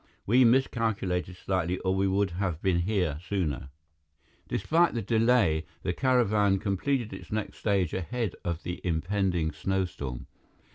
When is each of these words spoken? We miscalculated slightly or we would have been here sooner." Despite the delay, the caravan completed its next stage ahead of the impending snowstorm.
We 0.25 0.43
miscalculated 0.43 1.35
slightly 1.37 1.77
or 1.77 1.93
we 1.93 2.07
would 2.07 2.31
have 2.31 2.59
been 2.63 2.79
here 2.79 3.19
sooner." 3.23 3.69
Despite 4.47 4.95
the 4.95 5.03
delay, 5.03 5.67
the 5.83 5.93
caravan 5.93 6.57
completed 6.57 7.13
its 7.13 7.31
next 7.31 7.57
stage 7.59 7.93
ahead 7.93 8.33
of 8.43 8.63
the 8.63 8.81
impending 8.83 9.51
snowstorm. 9.51 10.25